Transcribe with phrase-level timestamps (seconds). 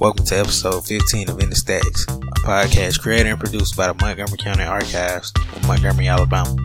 [0.00, 3.94] Welcome to episode 15 of In the Stacks, a podcast created and produced by the
[3.94, 6.56] Montgomery County Archives of Montgomery, Alabama.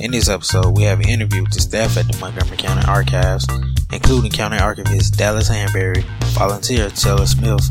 [0.00, 3.46] In this episode, we have an interview with the staff at the Montgomery County Archives,
[3.92, 6.02] including County Archivist Dallas Hanberry,
[6.34, 7.64] volunteer Taylor Smith,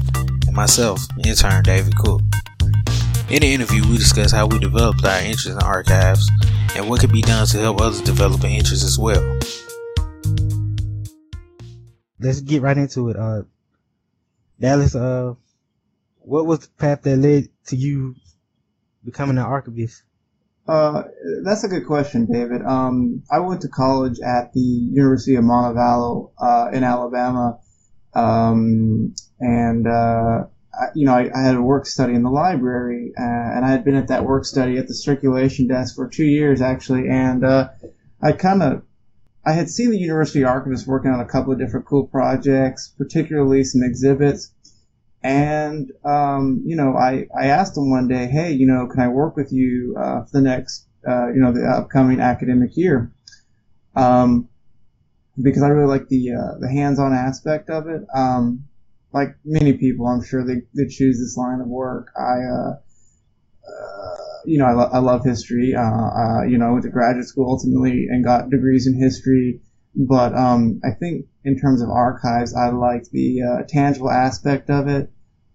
[0.48, 2.22] and myself, intern David Cook.
[3.30, 6.30] In the interview, we discuss how we developed our interest in archives
[6.76, 9.38] and what can be done to help others develop an interest as well.
[12.20, 13.16] Let's get right into it.
[13.16, 13.44] Uh,
[14.60, 15.34] Dallas, uh,
[16.20, 18.16] what was the path that led to you
[19.04, 20.04] becoming an archivist?
[20.68, 21.04] Uh,
[21.44, 22.62] that's a good question, David.
[22.62, 27.58] Um, I went to college at the University of Montevallo uh, in Alabama,
[28.14, 33.14] um, and uh, I, you know I, I, had a work study in the library,
[33.18, 36.26] uh, and I had been at that work study at the circulation desk for two
[36.26, 37.70] years actually, and uh,
[38.22, 38.84] I kind of
[39.46, 43.64] I had seen the university archivist working on a couple of different cool projects, particularly
[43.64, 44.52] some exhibits.
[45.22, 49.08] And, um, you know, I, I asked him one day, hey, you know, can I
[49.08, 53.12] work with you uh, for the next, uh, you know, the upcoming academic year?
[53.96, 54.50] Um,
[55.42, 58.02] because I really like the, uh, the hands-on aspect of it.
[58.14, 58.66] Um,
[59.14, 62.12] like many people, I'm sure they, they choose this line of work.
[62.18, 62.74] I, uh,
[63.68, 63.99] uh,
[64.46, 65.74] you know, I, lo- I love history.
[65.76, 69.60] Uh, uh, you know, I went to graduate school ultimately and got degrees in history.
[69.96, 74.88] But um, I think in terms of archives, I like the uh, tangible aspect of
[74.88, 75.10] it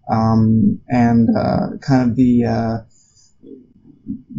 [0.09, 2.77] um, and uh, kind of the uh,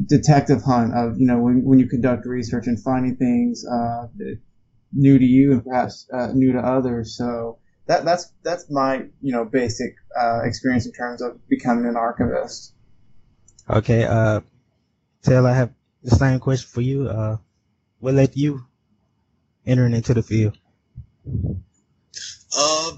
[0.06, 4.06] detective hunt of, you know, when, when you conduct research and finding things uh,
[4.92, 7.17] new to you and perhaps new to others.
[7.17, 9.94] So that, that's that's my you know basic
[10.44, 12.74] experience in terms of becoming an archivist.
[13.69, 14.41] Okay, uh,
[15.22, 15.72] Taylor, I have
[16.03, 17.09] the same question for you.
[17.09, 17.39] Uh,
[17.98, 18.64] what led you
[19.67, 20.56] entering into the field?
[22.56, 22.92] Uh,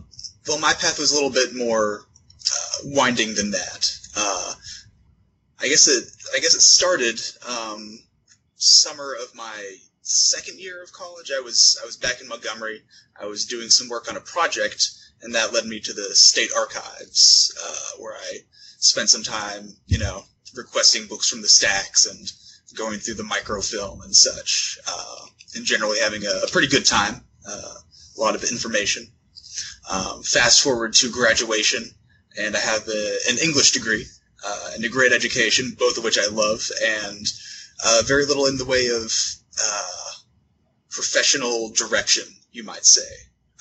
[0.47, 3.91] well, my path was a little bit more uh, winding than that.
[4.15, 4.55] Uh,
[5.61, 6.05] I guess it,
[6.37, 7.99] I guess it started um,
[8.57, 11.31] summer of my second year of college.
[11.35, 12.83] I was I was back in Montgomery.
[13.19, 14.91] I was doing some work on a project,
[15.23, 18.39] and that led me to the state archives, uh, where I
[18.79, 20.25] spent some time, you know,
[20.57, 22.33] requesting books from the stacks and
[22.77, 27.25] going through the microfilm and such, uh, and generally having a, pretty good time.
[27.49, 27.75] Uh,
[28.17, 29.07] a lot of information.
[29.91, 31.85] Um, fast forward to graduation,
[32.39, 34.07] and I have a, an English degree
[34.45, 37.27] uh, and a great education, both of which I love, and
[37.85, 39.13] uh, very little in the way of
[39.63, 40.11] uh,
[40.91, 43.09] professional direction, you might say.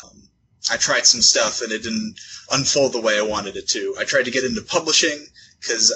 [0.03, 0.29] Um,
[0.71, 2.19] I tried some stuff and it didn't
[2.51, 3.95] unfold the way I wanted it to.
[3.99, 5.27] I tried to get into publishing
[5.61, 5.93] because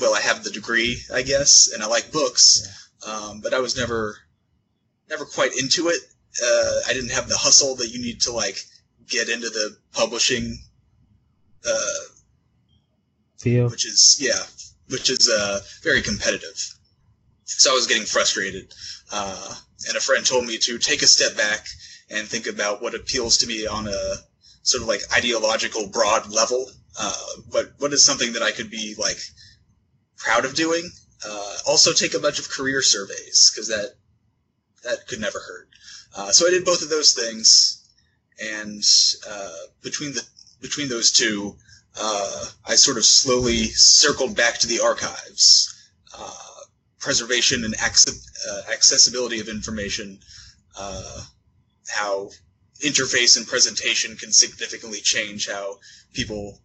[0.00, 2.66] well, I have the degree, I guess, and I like books,
[3.06, 3.12] yeah.
[3.12, 4.16] um, but I was never,
[5.08, 6.00] never quite into it.
[6.42, 8.58] Uh, I didn't have the hustle that you need to like
[9.08, 10.58] get into the publishing,
[11.68, 12.04] uh,
[13.38, 14.42] field, which is yeah,
[14.90, 16.74] which is uh, very competitive.
[17.44, 18.72] So I was getting frustrated,
[19.12, 19.54] uh,
[19.88, 21.66] and a friend told me to take a step back
[22.10, 24.14] and think about what appeals to me on a
[24.62, 26.70] sort of like ideological broad level.
[26.98, 29.18] Uh, what what is something that I could be like
[30.20, 30.88] proud of doing.
[31.26, 33.94] Uh, also, take a bunch of career surveys because that
[34.84, 35.68] that could never hurt.
[36.16, 37.88] Uh, so I did both of those things,
[38.40, 38.82] and
[39.28, 40.22] uh, between the
[40.60, 41.56] between those two,
[42.00, 45.74] uh, I sort of slowly circled back to the archives.
[46.16, 46.34] Uh,
[46.98, 50.18] preservation and uh, accessibility of information,
[51.88, 52.30] how
[52.84, 55.78] interface and presentation can significantly change how
[56.12, 56.60] people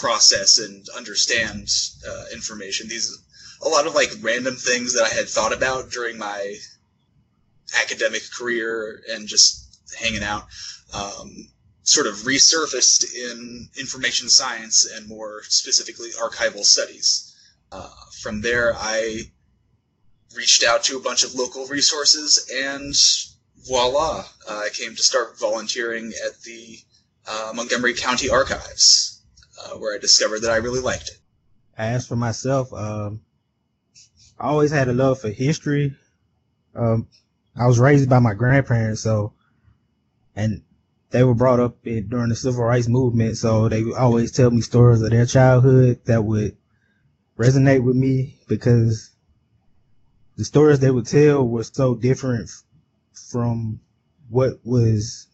[0.00, 1.68] process and understand
[2.08, 2.88] uh, information.
[2.88, 3.18] These
[3.62, 6.56] a lot of like random things that I had thought about during my
[7.80, 10.46] academic career and just hanging out,
[10.94, 11.48] um,
[11.82, 17.34] sort of resurfaced in information science and more specifically archival studies.
[17.72, 17.90] Uh,
[18.22, 19.22] from there, I
[20.36, 22.94] reached out to a bunch of local resources and
[23.66, 26.78] voila, uh, I came to start volunteering at the
[27.26, 29.17] uh, Montgomery County Archives
[29.64, 31.18] uh, where I discovered that I really liked it.
[31.76, 33.20] As for myself, um,
[34.38, 35.94] I always had a love for history.
[36.74, 37.08] Um,
[37.56, 39.32] I was raised by my grandparents, so,
[40.36, 40.62] and
[41.10, 44.60] they were brought up in, during the civil rights movement, so they always tell me
[44.60, 46.56] stories of their childhood that would
[47.38, 49.10] resonate with me because
[50.36, 52.50] the stories they would tell were so different
[53.30, 53.80] from
[54.28, 55.27] what was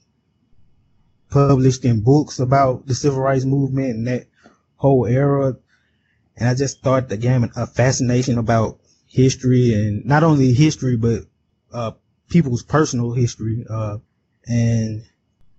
[1.35, 4.27] published in books about the civil rights movement and that
[4.77, 5.57] whole era.
[6.37, 8.79] And I just thought the game a fascination about
[9.09, 11.25] history and not only history, but,
[11.73, 11.91] uh,
[12.29, 13.67] people's personal history.
[13.69, 13.99] Uh,
[14.47, 15.05] and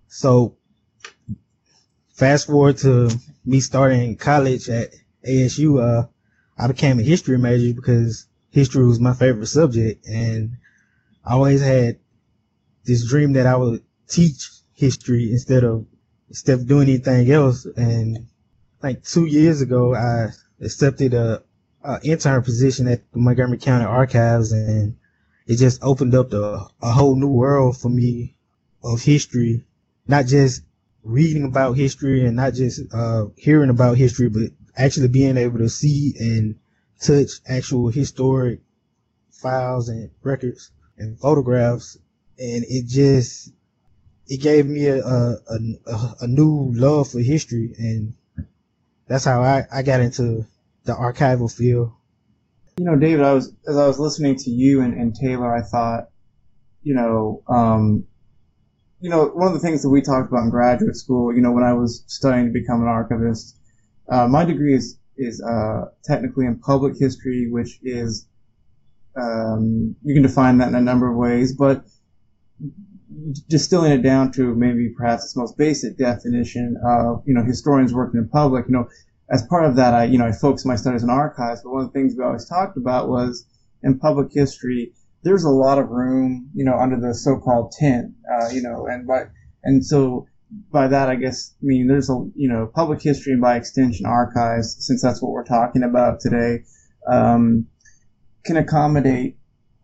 [0.08, 0.56] so
[2.14, 3.10] fast forward to
[3.44, 4.94] me starting college at
[5.28, 6.08] ASU, uh,
[6.58, 10.52] I became a history major because history was my favorite subject and
[11.26, 12.00] I always had
[12.86, 15.86] this dream that I would teach history instead of
[16.30, 17.66] instead of doing anything else.
[17.66, 18.28] And
[18.84, 20.28] like two years ago, I
[20.62, 21.42] accepted a,
[21.84, 24.96] a intern position at the Montgomery County Archives, and
[25.48, 28.36] it just opened up the, a whole new world for me
[28.84, 29.64] of history,
[30.08, 30.62] not just
[31.04, 35.70] reading about history and not just uh, hearing about history, but actually being able to
[35.70, 36.56] see and
[37.00, 38.60] touch actual historic
[39.32, 41.98] files and records and photographs.
[42.38, 43.54] And it just,
[44.28, 47.74] it gave me a, a, a, a new love for history.
[47.78, 48.14] And
[49.08, 50.46] that's how I, I got into
[50.84, 51.92] the archival field.
[52.78, 55.62] You know, David, I was, as I was listening to you and, and Taylor, I
[55.62, 56.10] thought,
[56.84, 58.06] you know, um,
[59.00, 61.52] you know, one of the things that we talked about in graduate school, you know,
[61.52, 63.56] when I was studying to become an archivist,
[64.10, 68.28] uh, my degree is is uh, technically in public history, which is
[69.16, 71.86] um, you can define that in a number of ways, but
[73.48, 78.20] distilling it down to maybe perhaps its most basic definition of you know historians working
[78.20, 78.66] in public.
[78.68, 78.86] You know,
[79.30, 81.82] as part of that, I you know I focused my studies on archives, but one
[81.84, 83.46] of the things we always talked about was
[83.84, 84.92] in public history
[85.26, 89.08] there's a lot of room, you know, under the so-called tent, uh, you know, and
[89.08, 89.24] by,
[89.64, 90.24] and so
[90.72, 94.06] by that, I guess, I mean, there's a, you know, public history and by extension
[94.06, 96.60] archives, since that's what we're talking about today,
[97.12, 97.66] um,
[98.46, 99.36] can accommodate,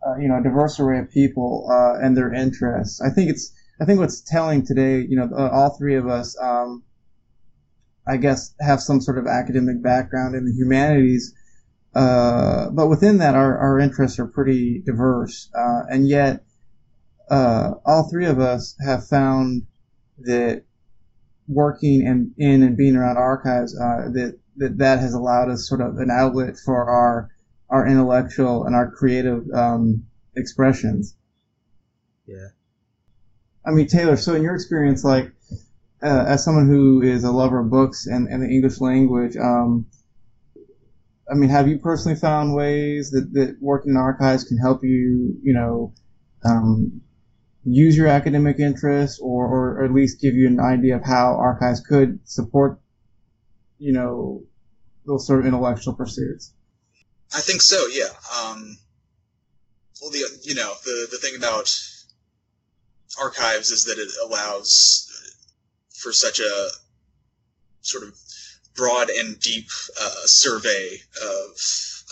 [0.06, 3.00] uh, you know, a diverse array of people, uh, and their interests.
[3.00, 6.36] I think it's, I think what's telling today, you know, uh, all three of us,
[6.40, 6.84] um,
[8.06, 11.34] I guess, have some sort of academic background in the humanities,
[11.94, 15.50] uh, but within that, our, our interests are pretty diverse.
[15.54, 16.44] Uh, and yet,
[17.30, 19.66] uh, all three of us have found
[20.18, 20.64] that
[21.48, 25.80] working and in and being around archives, uh, that, that that has allowed us sort
[25.80, 27.30] of an outlet for our,
[27.72, 30.04] our intellectual and our creative, um,
[30.36, 31.16] expressions.
[32.26, 32.48] Yeah.
[33.64, 35.32] I mean, Taylor, so in your experience, like,
[36.02, 39.86] uh, as someone who is a lover of books and, and the English language, um,
[41.30, 45.38] I mean, have you personally found ways that, that working in archives can help you,
[45.42, 45.94] you know,
[46.44, 47.00] um,
[47.64, 51.80] use your academic interests or, or at least give you an idea of how archives
[51.80, 52.80] could support,
[53.78, 54.42] you know,
[55.06, 56.52] those sort of intellectual pursuits?
[57.34, 58.12] I think so, yeah.
[58.44, 58.76] Um,
[60.00, 61.74] well, the, you know, the, the thing about
[63.20, 65.08] archives is that it allows
[65.94, 66.68] for such a
[67.82, 68.18] sort of
[68.74, 69.68] broad and deep
[70.00, 71.50] uh, survey of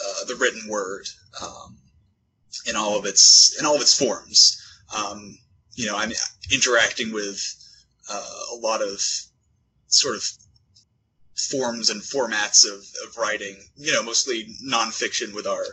[0.05, 1.07] uh, the written word
[1.43, 1.77] um,
[2.67, 4.61] in all of its in all of its forms.
[4.97, 5.39] Um,
[5.75, 6.13] you know, I'm
[6.53, 7.41] interacting with
[8.11, 9.01] uh, a lot of
[9.89, 10.29] sort of
[11.47, 13.57] forms and formats of, of writing.
[13.77, 15.65] You know, mostly nonfiction with our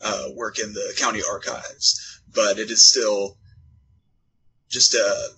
[0.00, 3.36] uh, work in the county archives, but it is still
[4.68, 5.28] just a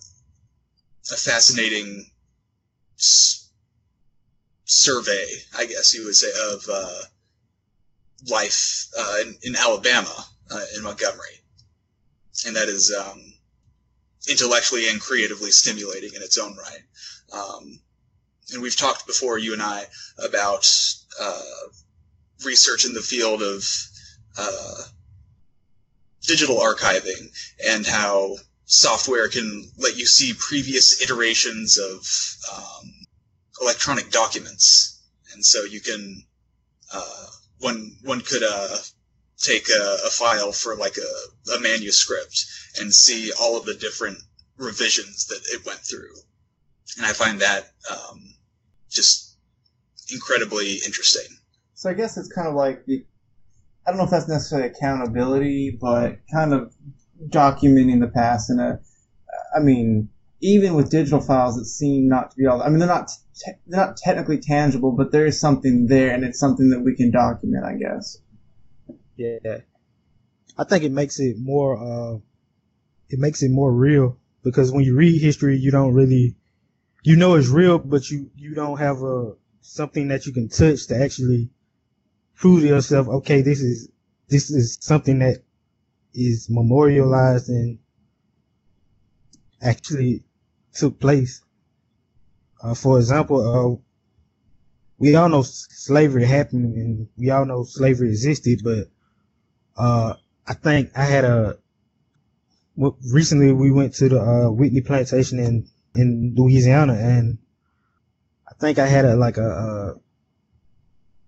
[1.11, 2.05] a fascinating
[4.65, 5.25] survey,
[5.57, 7.01] I guess you would say, of uh,
[8.29, 11.41] life uh, in, in, Alabama, uh, in Montgomery.
[12.45, 13.21] And that is um,
[14.29, 16.83] intellectually and creatively stimulating in its own right.
[17.31, 17.79] Um,
[18.53, 19.85] and we've talked before, you and I,
[20.23, 20.69] about
[21.19, 21.41] uh,
[22.45, 23.63] research in the field of
[24.37, 24.83] uh,
[26.21, 27.31] digital archiving
[27.67, 28.35] and how
[28.65, 32.05] software can let you see previous iterations of
[32.53, 32.91] um,
[33.61, 35.01] electronic documents,
[35.33, 36.23] and so you can
[36.93, 37.27] uh,
[37.59, 38.77] one one could uh,
[39.37, 42.45] take a, a, file for like a, a manuscript
[42.79, 44.17] and see all of the different
[44.57, 46.13] revisions that it went through,
[46.95, 48.33] and I find that um,
[48.89, 49.37] just
[50.11, 51.25] incredibly interesting.
[51.73, 53.05] So I guess it's kind of like the,
[53.85, 56.73] I don't know if that's necessarily accountability, but kind of
[57.29, 58.79] documenting the past in a,
[59.55, 60.09] I mean,
[60.41, 63.59] even with digital files that seem not to be all, I mean, they're not, te-
[63.67, 67.11] they're not technically tangible, but there is something there and it's something that we can
[67.11, 68.17] document, I guess.
[69.15, 69.57] Yeah.
[70.57, 72.19] I think it makes it more, uh,
[73.09, 76.35] it makes it more real because when you read history, you don't really,
[77.07, 80.87] you know it's real, but you, you don't have a, something that you can touch
[80.87, 81.49] to actually
[82.35, 83.89] prove to yourself, okay, this is,
[84.27, 85.41] this is something that
[86.13, 87.79] is memorialized and
[89.61, 90.25] actually
[90.73, 91.41] took place.
[92.61, 93.81] Uh, for example, uh,
[94.97, 98.89] we all know slavery happened and we all know slavery existed, but,
[99.77, 100.13] uh,
[100.45, 101.57] I think I had a,
[102.75, 107.37] recently we went to the, uh, Whitney plantation in, in Louisiana and
[108.47, 109.93] I think I had a like a, uh,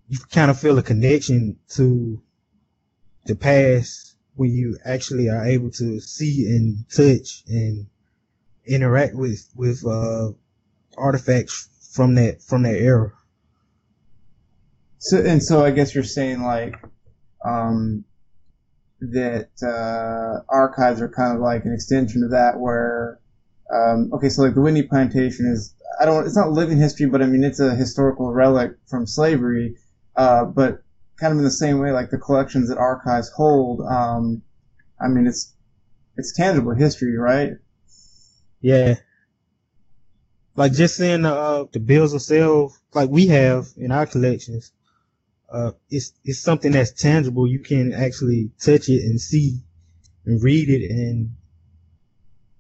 [0.08, 2.22] you kind of feel a connection to
[3.26, 7.88] the past when you actually are able to see and touch and
[8.66, 10.30] interact with with uh,
[10.98, 13.12] artifacts from that from that era.
[15.00, 16.76] So and so, I guess you're saying like
[17.44, 18.06] um,
[19.02, 23.20] that uh, archives are kind of like an extension of that, where
[23.74, 27.22] um, okay, so like the Whitney Plantation is I don't it's not living history, but
[27.22, 29.76] I mean it's a historical relic from slavery,
[30.16, 30.84] uh, but
[31.20, 33.82] kind of in the same way like the collections that archives hold.
[33.82, 34.42] Um,
[35.00, 35.54] I mean it's
[36.18, 37.54] it's tangible history, right?
[38.62, 38.96] Yeah.
[40.56, 44.72] Like just seeing the uh, the bills of sale like we have in our collections,
[45.52, 47.48] uh, it's it's something that's tangible.
[47.48, 49.60] You can actually touch it and see
[50.26, 51.36] and read it, and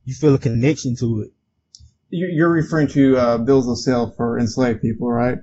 [0.10, 1.32] you feel a connection to it.
[2.10, 5.38] You're referring to uh, bills of sale for enslaved people, right?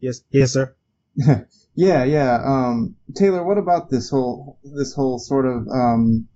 [0.00, 0.74] Yes, yes, sir.
[1.74, 2.38] yeah, yeah.
[2.42, 6.26] Um, Taylor, what about this whole this whole sort of um,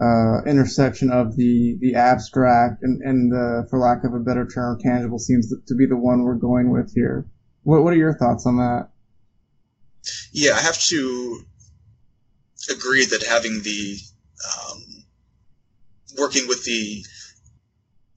[0.00, 4.78] uh, intersection of the the abstract and and the, for lack of a better term,
[4.78, 7.26] tangible seems to be the one we're going with here.
[7.64, 8.90] What what are your thoughts on that?
[10.30, 11.40] Yeah, I have to
[12.70, 13.98] agree that having the
[14.44, 14.85] um,
[16.18, 17.04] working with the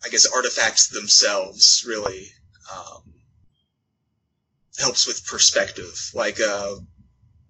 [0.03, 2.31] I guess artifacts themselves really
[2.73, 3.13] um,
[4.79, 6.11] helps with perspective.
[6.13, 6.75] Like uh,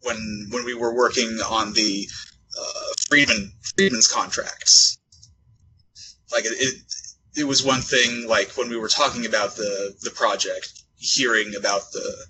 [0.01, 2.07] when when we were working on the
[2.57, 4.97] uh, Freedman Freedmen's contracts.
[6.31, 6.81] Like it, it,
[7.35, 8.27] it was one thing.
[8.27, 12.25] Like when we were talking about the the project, hearing about the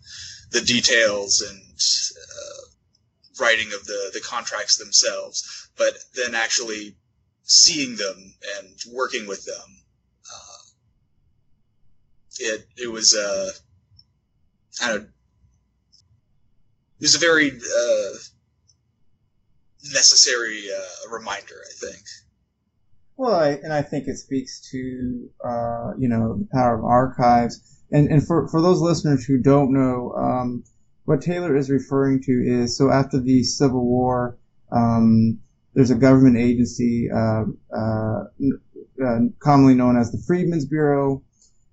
[0.52, 6.96] the details and uh, writing of the the contracts themselves, but then actually
[7.50, 9.82] seeing them and working with them.
[10.32, 10.62] Uh,
[12.40, 13.50] it it was uh,
[14.88, 15.10] don't.
[17.00, 18.18] It was a very uh,
[19.94, 22.02] necessary uh, reminder, I think.
[23.18, 27.82] Well, I, and I think it speaks to uh, you know the power of archives.
[27.92, 30.64] And and for for those listeners who don't know, um,
[31.06, 34.38] what Taylor is referring to is so after the Civil War,
[34.72, 35.40] um,
[35.74, 37.46] there's a government agency uh,
[37.76, 38.24] uh,
[39.04, 41.24] uh commonly known as the Freedmen's Bureau.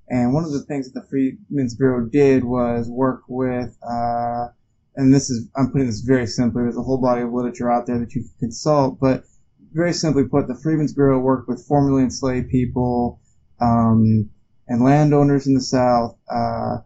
[0.09, 4.49] And one of the things that the Freedmen's Bureau did was work with uh,
[4.97, 6.63] and this is I'm putting this very simply.
[6.63, 9.25] There's a whole body of literature out there that you can consult, but
[9.73, 13.21] very simply put, the Freedmen's Bureau worked with formerly enslaved people
[13.61, 14.31] um,
[14.69, 16.79] and landowners in the South uh,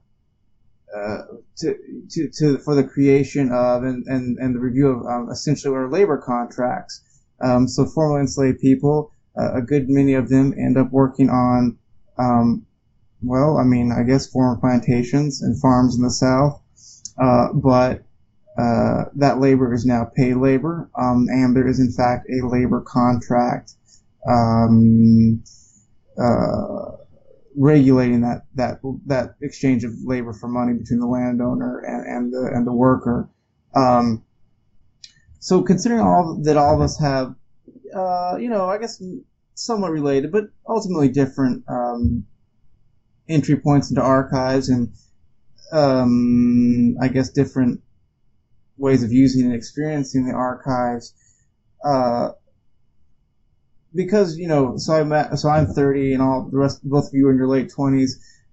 [0.97, 1.23] uh,
[1.61, 1.75] to,
[2.11, 5.89] to, to, for the creation of and, and, and the review of um, essentially our
[5.89, 7.03] labor contracts.
[7.41, 11.79] Um, so formerly enslaved people, uh, a good many of them end up working on,
[12.19, 12.67] um,
[13.23, 16.61] well, I mean, I guess former plantations and farms in the South.
[17.19, 18.03] Uh, but
[18.59, 22.81] uh, that labor is now paid labor, um, and there is in fact a labor
[22.81, 23.73] contract
[24.29, 25.43] um,
[26.19, 26.97] uh,
[27.57, 32.51] regulating that that that exchange of labor for money between the landowner and, and the
[32.53, 33.29] and the worker.
[33.75, 34.25] Um,
[35.39, 37.35] so considering all that all of us have,
[37.95, 39.03] uh, you know, I guess
[39.55, 42.27] somewhat related, but ultimately different um,
[43.29, 44.93] entry points into archives and
[45.73, 47.83] um, I guess, different
[48.77, 51.15] ways of using and experiencing the archives.
[51.85, 52.31] Uh,
[53.95, 57.27] because you know, so I'm so I'm 30, and all the rest, both of you
[57.29, 58.11] are in your late 20s.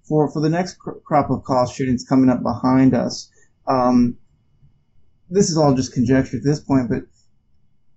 [0.08, 3.30] For for the next cr- crop of college students coming up behind us,
[3.68, 4.18] um,
[5.30, 6.90] this is all just conjecture at this point.
[6.90, 7.04] But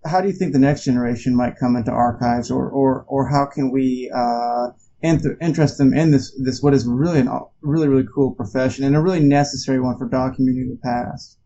[0.05, 3.47] how do you think the next generation might come into archives, or or or how
[3.47, 4.69] can we uh,
[5.03, 9.01] interest them in this this what is really a really really cool profession and a
[9.01, 11.39] really necessary one for documenting the past.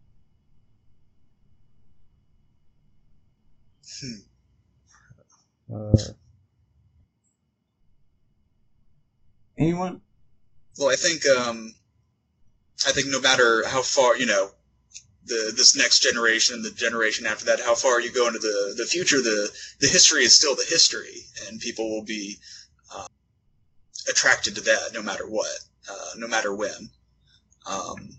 [4.01, 4.34] Hmm.
[5.73, 5.97] Uh,
[9.59, 10.01] anyone?
[10.79, 11.75] Well, I think um,
[12.87, 14.51] I think no matter how far you know
[15.27, 18.87] the this next generation the generation after that, how far you go into the the
[18.87, 22.39] future, the the history is still the history, and people will be
[24.09, 25.59] attracted to that no matter what,
[25.91, 26.91] uh, no matter when.
[27.67, 28.11] Um,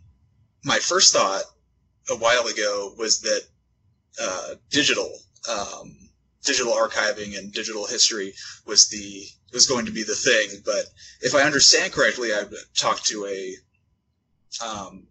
[0.63, 1.43] my first thought
[2.09, 3.41] a while ago was that
[4.19, 5.11] uh, digital
[5.49, 6.04] um,
[6.45, 8.33] digital archiving and digital history
[8.65, 10.61] was the was going to be the thing.
[10.65, 10.85] But
[11.21, 12.43] if I understand correctly, I
[12.75, 13.55] talked to a
[14.65, 15.07] um,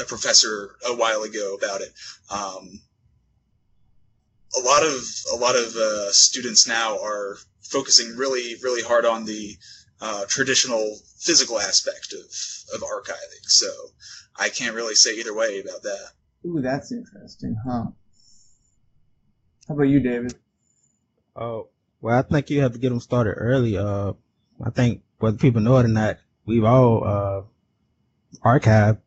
[0.00, 1.92] a professor a while ago about it.
[2.30, 2.80] Um,
[4.56, 5.02] a lot of
[5.32, 9.56] a lot of uh, students now are focusing really really hard on the
[10.00, 12.26] uh, traditional physical aspect of,
[12.74, 13.44] of archiving.
[13.44, 13.68] So
[14.36, 16.08] I can't really say either way about that.
[16.44, 17.86] Ooh, that's interesting, huh?
[19.68, 20.34] How about you, David?
[21.34, 21.68] Oh,
[22.00, 23.76] well, I think you have to get them started early.
[23.76, 24.12] Uh,
[24.62, 27.42] I think whether people know it or not, we've all uh,
[28.44, 28.98] archived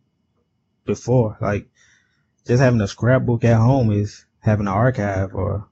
[0.85, 1.37] before.
[1.41, 1.67] Like
[2.47, 5.67] just having a scrapbook at home is having an archive or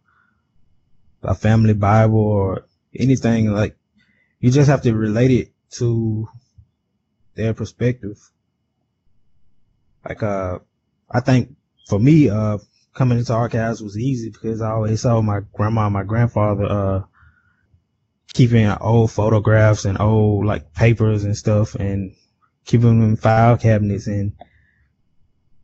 [1.21, 3.77] a family Bible or anything like
[4.39, 6.27] you just have to relate it to
[7.35, 8.19] their perspective.
[10.07, 10.59] Like uh
[11.09, 11.55] I think
[11.87, 12.57] for me, uh
[12.93, 17.03] coming into archives was easy because I always saw my grandma and my grandfather uh
[18.33, 22.15] keeping old photographs and old like papers and stuff and
[22.65, 24.33] keeping them in file cabinets and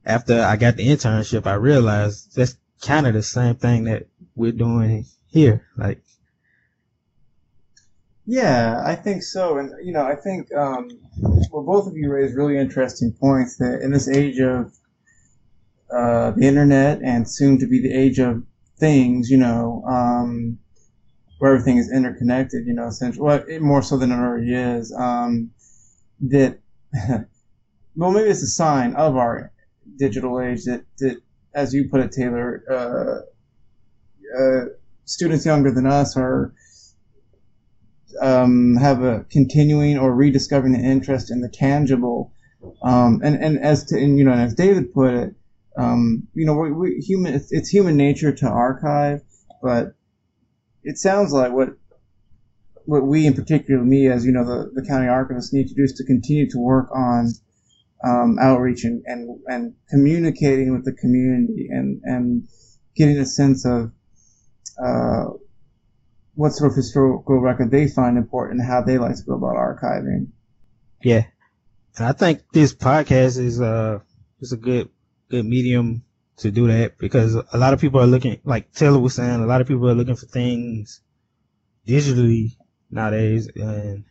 [0.05, 4.51] after I got the internship I realized that's kind of the same thing that we're
[4.51, 5.67] doing here.
[5.77, 6.01] Like
[8.31, 9.57] yeah, I think so.
[9.57, 10.87] And, you know, I think, um,
[11.51, 14.71] well, both of you raised really interesting points that in this age of
[15.95, 18.43] uh, the internet and soon to be the age of
[18.77, 20.59] things, you know, um,
[21.39, 25.51] where everything is interconnected, you know, essentially, well, more so than it already is, um,
[26.21, 26.59] that,
[27.95, 29.51] well, maybe it's a sign of our
[29.97, 31.21] digital age that, that
[31.53, 34.65] as you put it, Taylor, uh, uh,
[35.05, 36.53] students younger than us are,
[38.21, 42.33] um, have a continuing or rediscovering the interest in the tangible.
[42.83, 45.35] Um, and, and as to, and, you know, and as David put it,
[45.77, 49.21] um, you know, we, we human, it's, it's, human nature to archive,
[49.61, 49.93] but
[50.83, 51.69] it sounds like what,
[52.85, 55.83] what we in particular, me as, you know, the, the county archivist need to do
[55.83, 57.31] is to continue to work on,
[58.03, 62.47] um, outreach and, and, and communicating with the community and, and
[62.95, 63.91] getting a sense of,
[64.83, 65.25] uh,
[66.39, 69.55] what sort of historical record they find important and how they like to go about
[69.55, 70.27] archiving.
[71.03, 71.25] Yeah.
[71.97, 73.99] And I think this podcast is uh
[74.39, 74.89] is a good
[75.29, 76.03] good medium
[76.37, 79.45] to do that because a lot of people are looking like Taylor was saying, a
[79.45, 81.01] lot of people are looking for things
[81.87, 82.55] digitally
[82.89, 84.05] nowadays and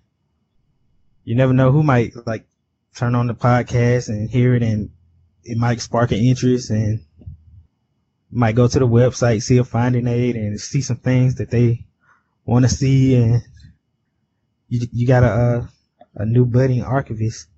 [1.24, 2.46] you never know who might like
[2.94, 4.90] turn on the podcast and hear it and
[5.44, 7.04] it might spark an interest and
[8.30, 11.86] might go to the website, see a finding aid and see some things that they
[12.44, 13.42] want to see and
[14.68, 15.68] you you got a
[16.14, 17.48] a new budding archivist.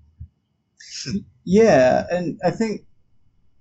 [1.43, 2.85] Yeah, and I think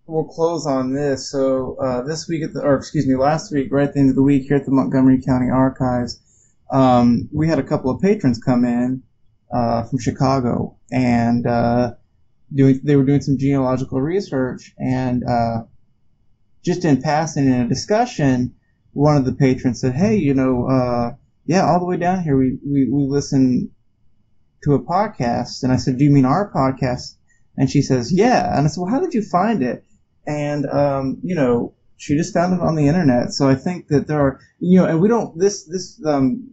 [0.10, 1.30] we'll close on this.
[1.32, 4.10] So uh, this week at the, or excuse me, last week, right at the end
[4.10, 6.20] of the week here at the Montgomery County Archives,
[6.72, 9.04] um, we had a couple of patrons come in
[9.52, 11.94] uh, from Chicago, and uh,
[12.54, 15.64] doing they were doing some genealogical research, and uh,
[16.64, 18.56] just in passing in a discussion,
[18.94, 21.16] one of the patrons said, "Hey, you know, uh,
[21.50, 23.72] yeah, all the way down here, we, we, we listen
[24.64, 25.64] to a podcast.
[25.64, 27.16] And I said, do you mean our podcast?
[27.58, 28.56] And she says, yeah.
[28.56, 29.84] And I said, well, how did you find it?
[30.30, 33.32] And, um, you know, she just found it on the internet.
[33.32, 36.52] So I think that there are, you know, and we don't, this, this, um,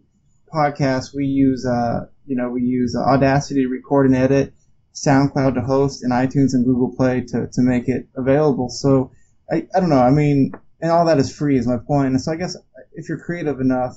[0.51, 4.53] podcast, we use, uh, you know, we use Audacity to record and edit,
[4.93, 8.69] SoundCloud to host, and iTunes and Google Play to, to make it available.
[8.69, 9.11] So
[9.51, 9.99] I, I don't know.
[9.99, 12.09] I mean, and all that is free is my point.
[12.09, 12.57] And so I guess
[12.93, 13.95] if you're creative enough,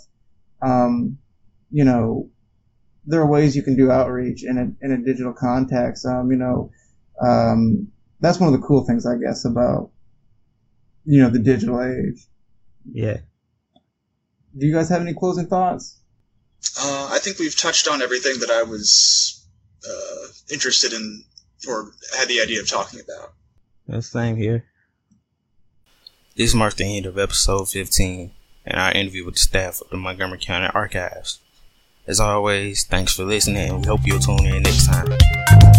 [0.60, 1.18] um,
[1.70, 2.28] you know,
[3.06, 6.04] there are ways you can do outreach in a in a digital context.
[6.04, 6.70] Um, you know,
[7.20, 7.88] um,
[8.20, 9.90] that's one of the cool things, I guess, about
[11.04, 12.26] you know the digital age.
[12.90, 13.18] Yeah.
[14.56, 16.00] Do you guys have any closing thoughts?
[16.78, 19.46] Uh, I think we've touched on everything that I was
[19.88, 21.24] uh, interested in
[21.68, 23.34] or had the idea of talking about.
[23.86, 24.64] The same here.
[26.36, 28.30] This marks the end of episode 15
[28.64, 31.40] and our interview with the staff of the Montgomery County Archives.
[32.06, 35.69] As always, thanks for listening and we hope you'll tune in next time.